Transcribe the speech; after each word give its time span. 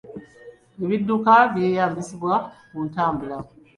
Ebidduka 0.83 1.33
byeyambisibwa 1.51 2.33
ku 2.69 2.77
ntambula. 2.89 3.37